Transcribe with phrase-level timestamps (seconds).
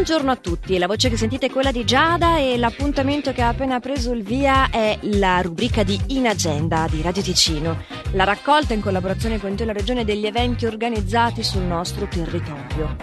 [0.00, 3.48] Buongiorno a tutti, la voce che sentite è quella di Giada e l'appuntamento che ha
[3.48, 8.72] appena preso il via è la rubrica di In Agenda di Radio Ticino, la raccolta
[8.72, 12.96] in collaborazione con la Regione degli eventi organizzati sul nostro territorio.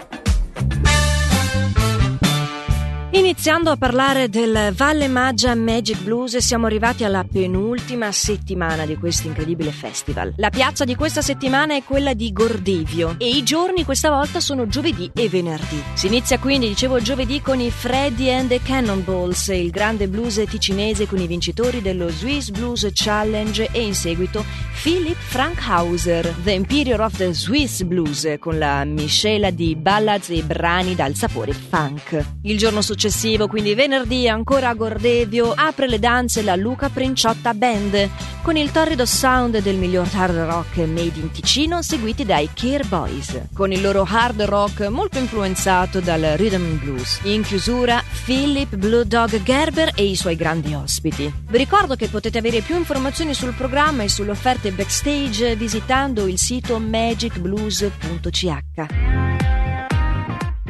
[3.10, 9.26] Iniziando a parlare del Valle Maggia Magic Blues siamo arrivati alla penultima settimana di questo
[9.26, 10.34] incredibile festival.
[10.36, 14.66] La piazza di questa settimana è quella di Gordevio e i giorni questa volta sono
[14.66, 15.82] giovedì e venerdì.
[15.94, 21.06] Si inizia quindi, dicevo, giovedì con i Freddy and the Cannonballs, il grande blues ticinese
[21.06, 24.44] con i vincitori dello Swiss Blues Challenge e in seguito
[24.82, 30.94] Philip Frankhauser, The Imperior of the Swiss Blues, con la miscela di ballads e brani
[30.94, 32.24] dal sapore funk.
[32.42, 37.54] Il giorno successivo successivo, quindi venerdì ancora a Gordevio, apre le danze la Luca Princiotta
[37.54, 38.10] Band
[38.42, 43.42] con il torrido sound del miglior hard rock made in Ticino seguiti dai Care Boys,
[43.54, 47.20] con il loro hard rock molto influenzato dal rhythm and blues.
[47.22, 51.32] In chiusura Philip Blue Dog Gerber e i suoi grandi ospiti.
[51.48, 56.36] Vi ricordo che potete avere più informazioni sul programma e sulle offerte backstage visitando il
[56.36, 58.56] sito magicblues.ch.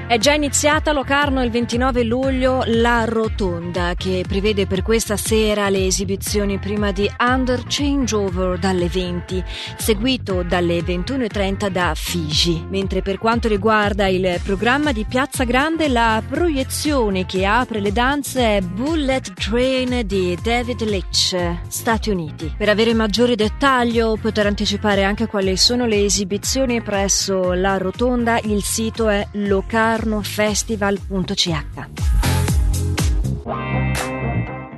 [0.09, 5.69] È già iniziata a Locarno il 29 luglio la Rotonda che prevede per questa sera
[5.69, 9.45] le esibizioni prima di Under Changeover dalle 20,
[9.77, 12.65] seguito dalle 21.30 da Fiji.
[12.71, 18.57] Mentre per quanto riguarda il programma di Piazza Grande la proiezione che apre le danze
[18.57, 21.37] è Bullet Train di David Leitch,
[21.69, 22.55] Stati Uniti.
[22.57, 28.41] Per avere maggiori dettagli o poter anticipare anche quali sono le esibizioni presso la Rotonda
[28.45, 31.87] il sito è Locarno locarnofestival.ch.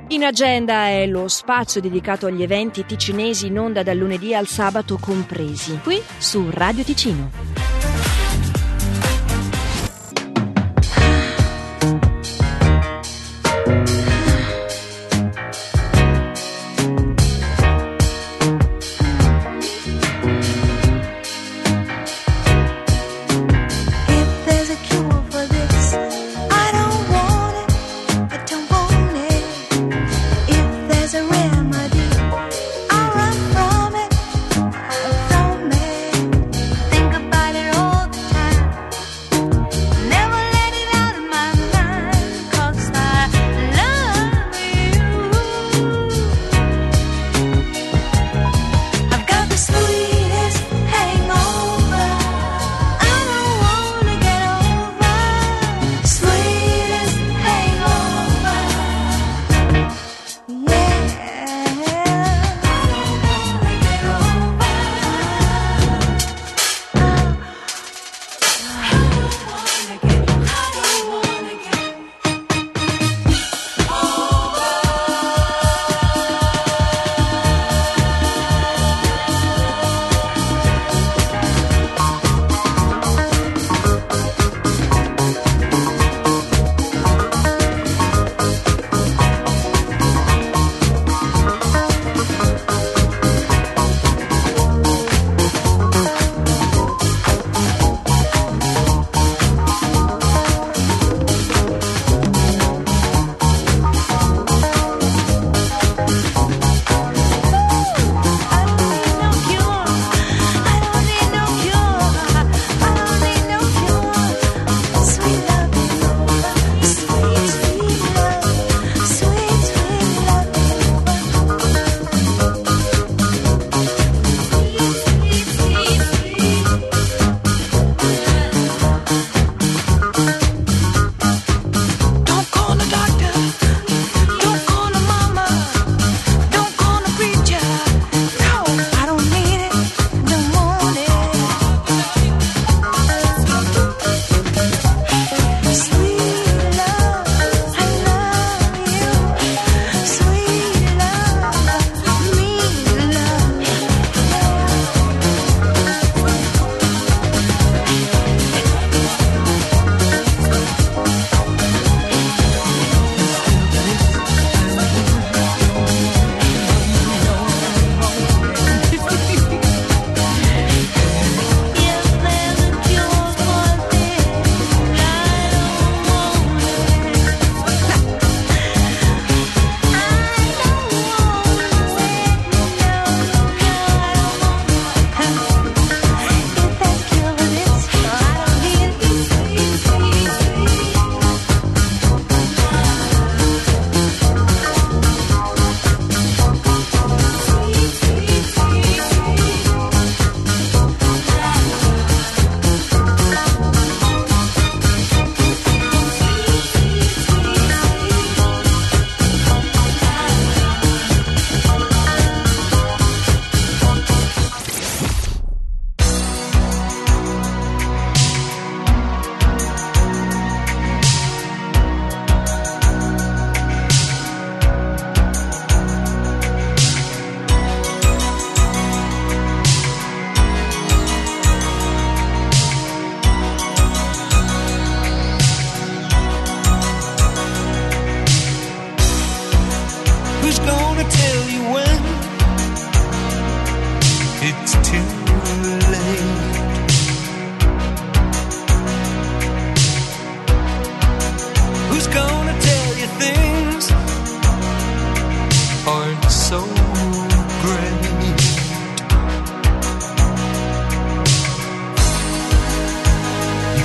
[0.09, 4.97] In agenda è lo spazio dedicato agli eventi ticinesi in onda dal lunedì al sabato
[4.97, 7.50] compresi, qui su Radio Ticino.